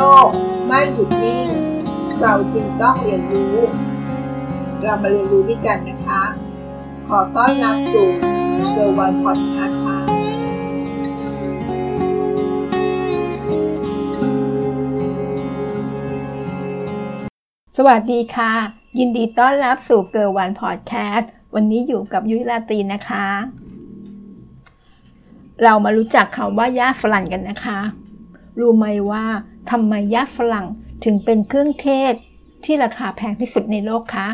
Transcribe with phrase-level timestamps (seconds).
[0.00, 0.28] ลก
[0.66, 1.48] ไม่หยุดนิ่ง
[2.20, 3.56] เราจึงต้องเรียนรู้
[4.82, 6.22] เรามาเรียนรู้ด้วยกันนะคะ
[7.08, 8.08] ขอต้อนรับสู่
[8.70, 9.98] เซอร์วันพอดคาส์ค่ะ
[17.76, 18.52] สวัสดีค่ะ
[18.98, 23.26] ยินดีต้อนรับสู่เกิร์วันพอดแคสต์วันนี้อยู่กับยุ้ยลาตรีนะคะ
[25.62, 27.78] เรามารู้จักคำว่าย่าฝรั่งกันนะคะ
[28.60, 29.24] รู้ไหมว่า
[29.70, 30.66] ทำไมย่าฝรั่ง
[31.04, 32.14] ถึงเป็นเครื่องเทศ
[32.64, 34.28] ที่ราคาแพงที่สุดในโลกคะ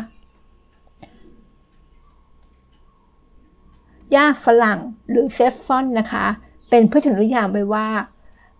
[4.15, 6.25] ย่าฝรั่งหรือเซฟฟอนนะคะ
[6.69, 7.87] เป็นพืชนิยามไว้ว่า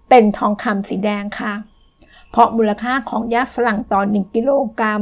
[0.10, 1.54] เป็นทองคำสีแดงค่ะ
[2.30, 5.02] เพราะมูลค่าของย่าฝรั่งต่อ1กิโลกรัม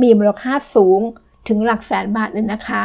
[0.00, 1.00] มีมูลค่าสูง
[1.48, 2.82] ถึงหลักแสนบาทเลยนะคะ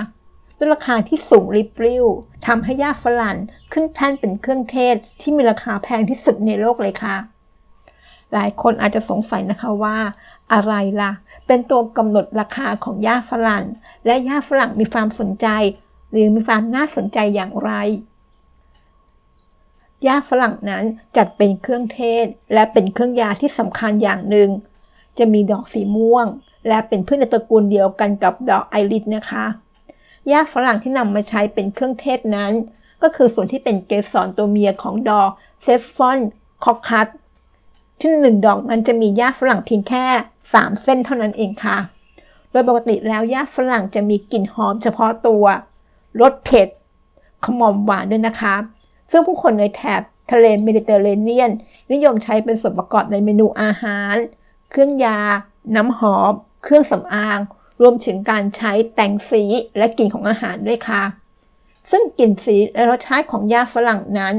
[0.58, 2.06] ด้วยราคาที่สูงริบริ่ว
[2.46, 3.38] ทำให้ย่าฝรั่ง
[3.72, 7.16] ขึ้นแท่นเป็นเครื่องเทศที่มีราคาแพงที่สุดในโลกเลยค่ะ
[8.34, 9.98] หลายคนอาจจะสงสัยนะคะว่า
[10.54, 11.12] อะไรล่ะ
[11.48, 13.64] เป็นตัวกำหนดราคาของย่าฝรั่ง
[14.06, 15.48] และย่าฝรั่งมีความสนใจ
[16.12, 17.72] หรือมีความน่าสนใจอย่างไร
[20.08, 20.84] ย่าฝรั่งนั้น
[21.18, 24.50] จัดเป็นเครื่องเทศ และเป็นเครื่องยาที่สำคัญอย่างหนึ่ง
[25.18, 26.28] จะมีดอกสีม่วง
[26.68, 29.46] และเป็นพืชในตระกูลเดียวกันกับดอกไอริสนะคะ
[30.28, 32.54] หญ้าฝรั่งที่นำมาใช้เป็นเครื่องเทศนั้น
[33.02, 35.30] ก็คือส่วนที่เป็นเกสรตัวเมียของดอก
[35.64, 36.20] saffron
[36.64, 37.08] crocus
[38.00, 40.06] ที่หนึ่งดอกนั้นจะมีหญ้าฝรั่งเพียงแค่
[40.44, 41.78] 3 เส้นเท่านั้นเองค่ะ
[42.52, 45.44] โดยปกติแล้วหญ้าฝรั่งจะมีกลิ่นหอมเฉพาะตัว
[46.22, 46.68] รสเผ็ด
[47.44, 48.56] ขมอมหวานด้วยนะคะ
[49.12, 51.52] ซึ่งผู้คนในแถบทะเลเมดิเตอร์เรเนียน
[51.92, 54.16] นิยมใช้เป็นส่วนประกอบในเมนูอาหาร
[54.70, 55.20] เครื่องยา
[55.76, 57.40] น้ำหอม เครื่องสำอาง
[57.82, 59.44] รวมถึงการใช้แต่งสี
[59.78, 61.04] และกลิ่นของอาหารด้วยค่ะ
[61.92, 64.36] ซึ่งกลิ่นสีและรสชาติของยาฝรั่งนั้น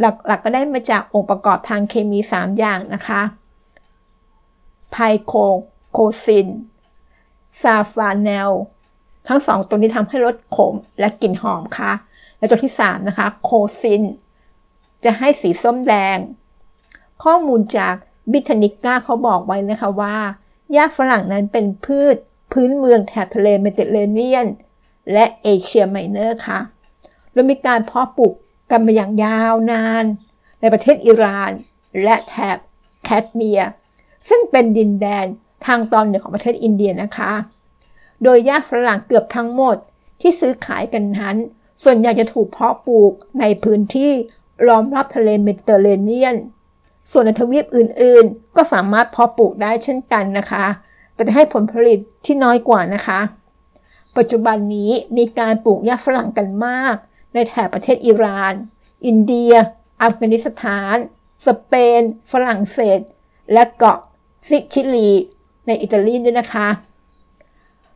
[0.00, 3.22] หลักๆกก็ได้มาจากองค์ประกอบทางเคมี 3 อย่างนะคะ
[4.90, 5.32] ไพโค
[5.92, 6.48] โคซิน
[7.62, 8.50] ซาฟาเนล
[9.28, 11.92] ทั้งสองตัวนี้ทำให้รสขมและกลิ่นหอมค่ะ
[12.38, 14.02] และตัวที่ 3 นะคะ crocin
[15.04, 16.18] จะให้สีส้มแดง
[17.24, 17.94] ข้อมูลจาก
[18.32, 20.16] Britannica เขาบอกไว้นะคะว่า
[20.72, 22.16] หญ้าฝรั่งนั้นเป็นพืช
[22.52, 24.46] พื้นเมืองแถบทะเลเมดิเตอร์เรเนียน
[25.12, 26.60] และเอเชียไมเนอร์ค่ะ
[27.32, 28.34] โดยมีการเพาะปลูก
[28.70, 30.04] กันมาอย่างยาวนาน
[30.60, 31.50] ในประเทศอิหร่าน
[32.02, 32.58] และแถบ
[33.04, 33.60] แคชเมียร์
[34.28, 35.26] ซึ่งเป็นดินแดน
[35.66, 37.32] ทางตอนเหนือของประเทศอินเดียนะคะ
[38.22, 39.76] โดยหญ้าฝรั่งเกือบทั้งหมด
[40.20, 41.36] ที่ซื้อขายกันนั้น
[41.82, 44.12] ส่วนใหญ่จะถูกเพาะปลูกในพื้นที่
[44.68, 46.36] ล้อมรอบทะเลเมดิเตอร์เรเนียน
[47.12, 50.66] ส่วนในทวีปอื่นๆ ก็สามารถเพาะปลูกได้เช่นกันนะคะ
[51.18, 53.20] แต่จะให้ผลผลิตที่น้อยกว่านะคะ
[54.16, 56.94] ปัจจุบันนี้มีการปลูกหญ้าฝรั่งกันมาก
[57.34, 58.52] ในแถบประเทศอิหร่าน
[59.06, 59.52] อินเดีย
[60.02, 60.94] อัฟกานิสถาน
[61.46, 62.02] สเปน
[62.32, 63.00] ฝรั่งเศส
[63.52, 63.98] และเกาะ
[64.48, 65.10] ซิชิลี
[65.66, 66.68] ในอิตาลีด้วยนะคะ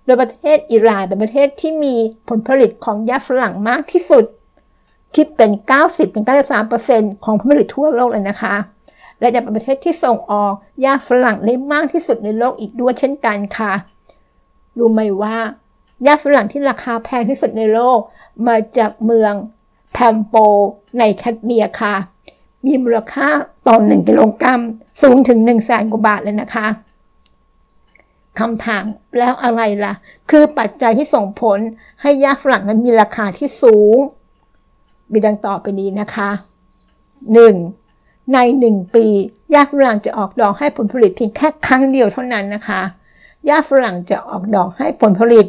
[0.04, 1.94] โดยประเทศอิหร่านเป็นประเทศที่มี
[2.28, 4.24] ผลผลิตของหญ้าฝรั่งมากที่สุด
[5.14, 5.50] คิดเป็น
[6.32, 8.54] 90-93%ของผลผลิตทั่วโลกเลยนะคะ
[9.22, 10.52] และยังเป็นประเทศที่ส่งออก
[10.84, 13.72] ยาฝรั่งได้มากที่สุดในโลกอีกด้วยเช่นกันค่ะ
[14.78, 15.36] รู้ไหมว่า
[16.06, 17.98] ยาฝรั่งที่ราคาแพงที่สุดในโลก
[18.46, 19.34] มาจากเมือง
[19.92, 20.34] แพมโป
[20.98, 21.94] ในแคทเมียค่ะ
[22.66, 23.28] มีมูลค่า
[23.66, 24.60] ต่อหนึ่งกิโลกรัม
[25.02, 26.66] สูงถึงหนึ่งแสนกว่าบาทเลยนะคะ
[28.38, 28.84] คำถาม
[29.18, 29.92] แล้วอะไรล่ะ
[30.30, 31.58] คือปัจจัยที่ส่งผล
[32.02, 33.96] ให้ยาฝรั่งนั้นมีราคาที่สูง
[35.12, 36.30] มีดังต่อไปนี้นะคะ
[37.32, 37.81] 1.
[38.34, 39.06] ในหนึ่งปี
[39.50, 42.82] หญ้าฝรั่งจะออกดอกให้ผลผลิตเพียงแค่ครั้งเดียวเท่านั้นนะคะ
[43.46, 45.46] หญ้าฝรั่งจะออกดอกให้ผลผลิต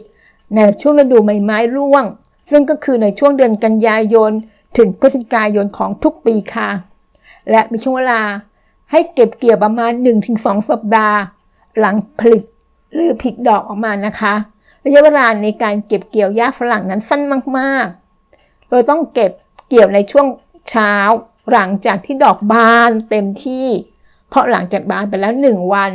[0.56, 2.06] ในช่วงฤดูใบไม้ร่วง
[2.51, 4.31] ซึ่งก็คือในช่วงเดือนกันยายน
[4.78, 6.69] ถึงพฤศจิกายนของทุกปีค่ะ
[7.50, 8.22] และมีช่วงเวลา
[8.91, 9.91] ให้เก็บเกี่ยวประมาณ
[10.29, 11.17] 1-2 สัปดาห์
[11.79, 12.44] หลังผลิต
[12.94, 14.34] หรือผลิดอกออกมานะคะ
[14.85, 17.22] ระยะเวลาในการเก็บเกี่ยวหญ้าฝรั่งนั้นสั้น
[17.57, 19.31] มากๆโดยต้องเก็บ
[19.67, 20.28] เกี่ยวในช่วง
[20.69, 20.94] เช้า
[21.51, 23.67] หลังจากที่ดอกบานเต็มที่
[24.29, 25.91] เพราะหลังจากบานไปแล้วหนึ่งวัน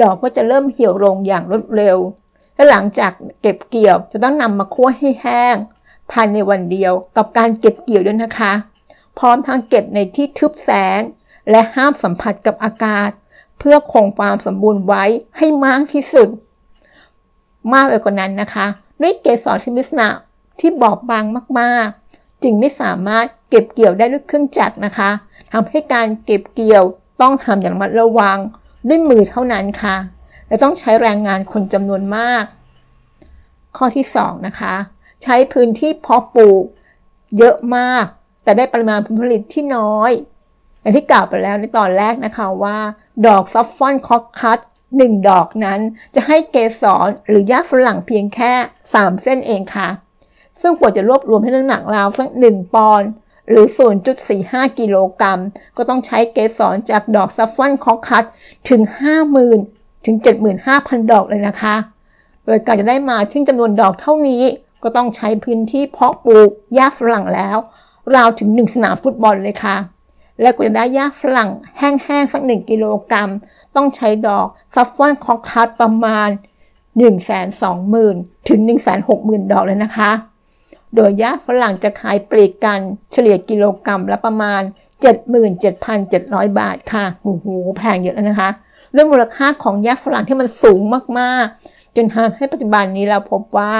[0.00, 1.98] ดอกก็จะเริ่มเหี่ยวลงอย่างรวดเร็ว
[2.54, 3.12] และหลังจาก
[3.42, 5.56] เก็บเกี่ยวจะต้องนำมาคั่วให้แห้ง
[6.12, 8.52] ภายในวันเดียวกับการเก็บเกี่ยวด้วยนะคะ
[9.18, 11.00] พร้อมทั้งเก็บในที่ทึบแสง
[11.50, 13.10] และห้ามสัมผัสกับอากาศ
[13.58, 15.04] เพื่อคงความสมบูรณ์ไว้
[15.38, 16.28] ให้มากที่สุด
[17.72, 18.66] มากไปกว่านั้นนะคะ
[19.00, 20.08] ด้วยเกสรที่มิสนา
[20.60, 21.24] ที่บอบบาง
[21.60, 21.88] มาก
[22.42, 25.10] จึงไม่สามารถเก็บเกี่ยวได้ด้วยเครื่องจักรนะคะ
[25.52, 26.84] ทำให้การเก็บเกี่ยว
[27.20, 28.38] ต้องทำอย่างระมัดระวัง
[28.88, 29.96] ด้วยมือเท่านั้นค่ะ
[30.48, 32.44] และต้องใช้แรงงานคนจำนวนมาก
[33.76, 34.74] ข้อที่ 2 นะคะ
[35.22, 36.64] ใช้พื้นที่เพาะปลูก
[37.38, 38.04] เยอะมาก
[38.44, 40.12] แต่ได้ปริมาณผลผลิตที่น้อย
[40.80, 42.78] อย่างที่กล่าวไปแล้วในตอนแรกนะคะว่า
[43.26, 44.58] ดอกซัฟฟอนคอกคัต
[44.96, 45.80] หนึ่งดอกนั้น
[46.14, 48.52] จะให้เกสรหรือหญ้าฝรั่งเพียงแค่
[48.88, 49.88] 3 เส้นเองค่ะ
[50.60, 53.08] ซึ่งควรจะรวบรวมให้น้ำหนักราวสัก1ปอนด์
[53.50, 53.66] หรือ
[54.22, 55.40] 0.45 กิโลกรัม
[55.76, 58.24] ก็ต้องใช้เกสรจากดอก saffron crocus
[58.68, 58.80] ถึง
[59.44, 60.16] 50,000 ถึง
[60.64, 61.76] 75,000 ดอกเลยนะคะ
[62.46, 64.42] โดยการจะได้มาซึ่งจำนวนดอกเท่านี้
[64.82, 67.56] ก็ต้องใช้พื้นที่เพาะปลูกหญ้าฝรั่งแล้ว
[68.16, 69.76] ราวถึง 1 สนามฟุตบอลเลยค่ะ
[70.40, 73.30] และกว่าจะได้หญ้าฝรั่งแห้งๆ สัก 1 กิโลกรัม
[73.76, 76.28] ต้องใช้ดอก saffron crocus ประมาณ
[77.58, 78.60] 120,000 ถึง
[79.06, 80.10] 160,000 ดอกเลยนะคะ
[80.94, 82.80] โดยหญ้าฝรั่งจะขายปลีกกัน
[83.12, 84.62] เฉลี่ยกิโลกรัมละประมาณ
[85.80, 87.46] 77,700 บาทค่ะโอ้โห
[87.76, 88.50] แพงเยอะแล้วนะคะ
[88.92, 90.80] เรื่องมูลค่าของหญ้าฝรั่งที่มันสูง
[91.18, 93.72] มากๆ จนทำให้ปัจจุบันนี้เราพบว่า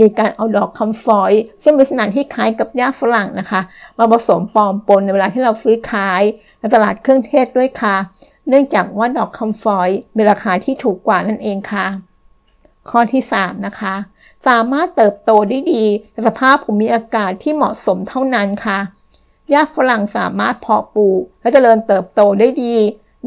[0.00, 1.32] มีการเอาดอกคำฝอย
[1.62, 3.60] ซึ่งมีขนาดที่คล้ายกับหญ้าฝรั่งนะคะ
[3.98, 6.22] มาผสมปลอมปนในเวลาที่เราซื้อขาย
[6.58, 7.96] ในตลาดเครื่องเทศด้วยค่ะ
[8.48, 11.86] เนื่องจากว่าดอกคำฝอยมีราคาที่ถูกกว่านั่นเองค่ะ
[12.90, 13.94] ข้อที่ 3 นะคะ
[14.46, 18.78] สามารถเติบโตได้ดีในสภาพภูมิอากาศที่เหมาะสมเท่านั้นค่ะ
[19.50, 22.76] หญ้าฝรั่งสามารถเพาะปลูก และเจริญเติบโตได้ดี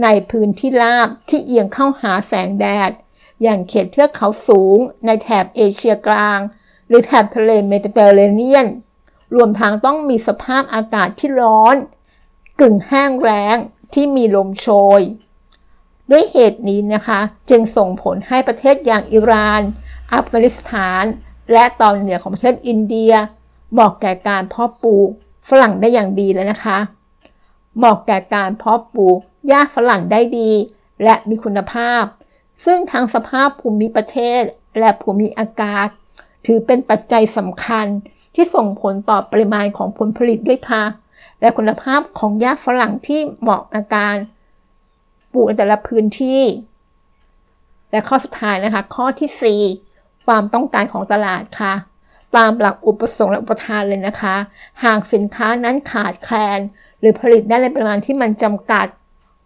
[0.03, 2.91] ในพื้นที่ราบที่เอียงเข้าหาแสงแดด
[3.43, 6.39] อย่างเขตเทือกเขาสูง ในแถบเอเชียกลาง
[6.87, 8.67] หรือแถบทะเลเมดิเตอร์เรเนียน
[9.35, 11.75] รวมทั้งต้องมีสภาพอากาศที่ร้อน
[12.59, 13.57] กึ่งแห้งแล้ง
[13.93, 14.67] ที่มีลมโช
[14.99, 15.01] ย
[16.11, 17.19] ด้วยเหตุนี้นะคะ
[17.49, 19.61] จึงส่งผลให้ประเทศอย่างอิหร่าน
[20.13, 21.03] อัฟกานิสถาน
[21.53, 23.13] และตอนเหนือของประเทศอินเดีย
[23.71, 25.09] เหมาะแก่การเพาะปลูก
[25.49, 26.77] ฝรั่งได้อย่างดีเลยนะคะ
[27.77, 29.17] เหมาะแก่การเพาะปลูก
[29.47, 30.51] หญ้าฝรั่งได้ดี
[31.03, 32.03] และมีคุณภาพ
[32.65, 34.41] ซึ่งทั้งสภาพภูมิประเทศ
[34.79, 35.87] และภูมิอากาศ
[36.45, 37.85] ถือเป็นปัจจัยสำคัญ
[38.35, 40.83] ที่ส่งผลต่อปริมาณของผลผลิตด้วยค่ะ
[41.41, 44.15] และคุณภาพของหญ้าฝรั่งที่เหมาะในการ
[45.33, 46.43] ปลูกในแต่ละพื้นที่
[47.91, 49.94] และข้อสุดท้ายนะคะ ข้อที่ 4
[50.25, 51.73] ความต้องการของตลาดค่ะ
[52.35, 54.35] ตามหลักอุปสงค์และอุปทานเลยนะคะ
[54.83, 56.59] หากสินค้านั้นขาดแคลน
[56.99, 58.87] หรือผลิตได้ในปริมาณที่มันจำกัด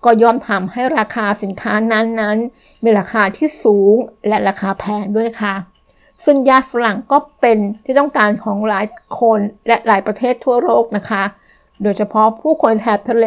[0.06, 3.96] ก็ยอมทำให้ราคาสินค้านั้นๆ มีราคาที่สูง
[4.28, 5.56] และราคาแพงด้วยค่ะ
[6.26, 8.86] ซึ่งยาฝรั่งก็เป็นที่ต้องการของหลาย
[9.20, 11.24] คนและหลายประเทศทั่วโลกนะคะ
[11.84, 13.26] โดยเฉพาะผู้คนแถบทะเล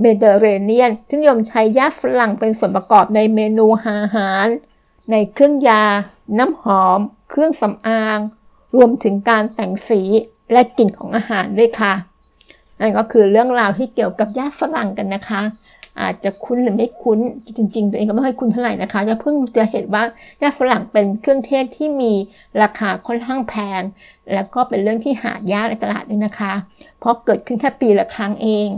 [0.00, 4.46] เมดิเตอร์เรเนียนที่นิยมใช้ยาฝรั่งเป็นส่วนประกอบในเมนูอาหาร
[5.10, 5.84] ในเครื่องยา
[6.38, 7.00] น้ำหอม
[7.30, 8.18] เครื่องสำอาง
[8.76, 10.00] รวมถึงการแต่งสี
[10.52, 11.92] และกลิ่นของอาหารด้วยค่ะ
[12.80, 15.42] นั่นก็คือเรื่องราวที่เกี่ยวกับยาฝรั่งกันนะคะ
[16.00, 17.18] อาจจะคุ้นหรือไม่คุ้น
[17.56, 20.02] จริงๆตัวเองก็ไม่ค่อยคุ้นเท่าไหร่นะคะจะเพิ่งจะเห็นว่า
[20.42, 22.12] หญ้าฝรั่นเป็นเครื่องเทศที่มี
[22.62, 23.82] ราคาค่อนข้างแพง
[24.34, 26.52] แล้วก็เป็นเรื่องที่หายากในตลาดด้วยนะคะ
[26.98, 28.68] เพราะเกิดขึ้นแค่ปีละครั้งเอง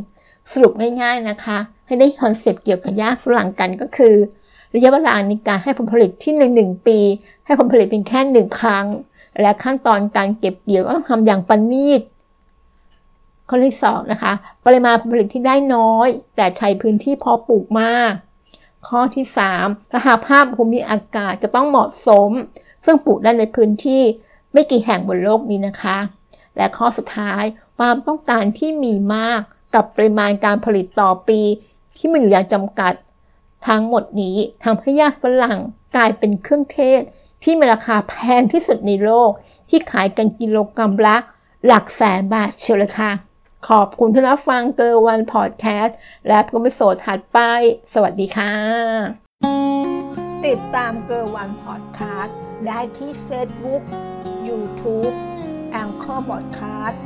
[0.53, 0.73] สรุป
[1.03, 4.15] ง่ายๆนะคะ ให้ได้ concept เกี่ยวกับหญ้าฝรั่นกันก็คือ
[4.75, 6.99] ระยะเวลาในการให้ผลผลิตที่ในหนึ่งปี
[7.47, 8.87] ให้ผลผลิตเป็นแค่หนึ่งครั้ง
[9.41, 12.01] และขั้นตอนการเก็บเกี่ยวก็ต้องทำอย่างประณีต
[13.49, 14.33] ข้อที่สองนะคะ
[14.67, 18.13] ปริมาณผลผลิตที่ได้น้อย แต่ใช้พื้นที่พอปลูกมาก
[18.89, 19.25] ข้อที่
[19.59, 19.95] 3ส
[20.27, 22.31] ภาพภูมิอากาศจะต้องเหมาะสม
[22.85, 24.03] ซึ่งปลูกได้ในพื้นที่
[24.53, 25.99] ไม่กี่แห่งบนโลกนี้นะคะ
[26.57, 27.45] และข้อสุดท้าย
[27.79, 29.41] ความต้องการที่มีมาก
[29.75, 31.41] กับปริมาณการผลิตต่อปี
[31.97, 32.93] ที่มีอยู่อย่างจำกัด
[33.69, 35.59] ทั้งหมดนี้ทำให้ยาฝรั่ง
[35.97, 37.03] กลายเป็นเครื่องเทศ
[37.43, 39.31] ที่มีราคาแพงที่สุดในโลก
[39.71, 41.17] ที่ขายกันกิโลกรัมละ
[41.67, 43.13] หลักแสนบาทเชียวลยค่ะ
[43.69, 45.97] ขอบคุณที่รับฟังเกอร์วันพอดแคสต์
[46.29, 47.39] และพบกันโสดถัดไป
[47.93, 48.53] สวัสดีค่ะ
[50.47, 53.83] ติดตามเกอร์วันพอดแคสต์ได้ที่ Facebook
[54.49, 55.15] YouTube
[55.73, 57.01] แองเกอร์บอดคสต์